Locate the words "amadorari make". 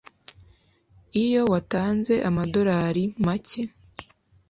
2.29-3.61